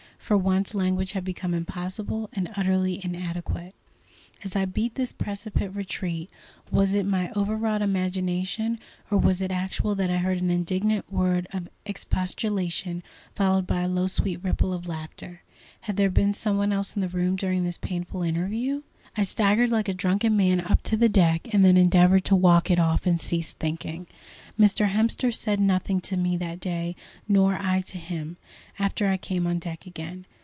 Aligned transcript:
For 0.31 0.37
once 0.37 0.73
language 0.73 1.11
had 1.11 1.25
become 1.25 1.53
impossible 1.53 2.29
and 2.31 2.49
utterly 2.55 3.01
inadequate. 3.03 3.75
As 4.45 4.55
I 4.55 4.63
beat 4.63 4.95
this 4.95 5.11
precipitate 5.11 5.75
retreat, 5.75 6.29
was 6.71 6.93
it 6.93 7.05
my 7.05 7.31
over 7.31 7.57
wrought 7.57 7.81
imagination, 7.81 8.79
or 9.09 9.17
was 9.17 9.41
it 9.41 9.51
actual, 9.51 9.93
that 9.95 10.09
I 10.09 10.17
heard 10.19 10.37
an 10.37 10.49
indignant 10.49 11.11
word 11.11 11.47
of 11.51 11.67
expostulation, 11.85 13.03
followed 13.35 13.67
by 13.67 13.81
a 13.81 13.89
low 13.89 14.07
sweet 14.07 14.41
ripple 14.41 14.71
of 14.73 14.87
laughter. 14.87 15.41
Had 15.81 15.97
there 15.97 16.09
been 16.09 16.31
some 16.31 16.55
one 16.55 16.71
else 16.71 16.95
in 16.95 17.01
the 17.01 17.09
room 17.09 17.35
during 17.35 17.65
this 17.65 17.77
painful 17.77 18.21
interview? 18.23 18.83
I 19.17 19.23
staggered 19.23 19.71
like 19.71 19.89
a 19.89 19.93
drunken 19.93 20.37
man 20.37 20.61
up 20.61 20.81
to 20.83 20.95
the 20.95 21.09
deck, 21.09 21.53
and 21.53 21.65
then 21.65 21.75
endeavoured 21.75 22.23
to 22.25 22.35
walk 22.37 22.71
it 22.71 22.79
off 22.79 23.05
and 23.05 23.19
cease 23.19 23.51
thinking. 23.51 24.07
Mr. 24.57 24.87
Hemster 24.89 25.33
said 25.33 25.59
nothing 25.59 25.99
to 26.01 26.15
me 26.15 26.37
that 26.37 26.61
day, 26.61 26.95
nor 27.27 27.55
I 27.55 27.81
to 27.81 27.97
him, 27.97 28.37
after 28.79 29.07
I 29.07 29.17
came 29.17 29.45
on 29.47 29.59
deck 29.59 29.85
again. 29.85 30.25